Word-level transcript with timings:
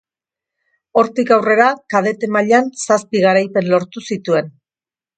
Hortik 1.01 1.33
aurrera, 1.35 1.69
kadete 1.95 2.31
mailan 2.39 2.75
zazpi 2.89 3.25
garaipen 3.29 3.73
lortu 3.75 4.07
zituen. 4.13 4.55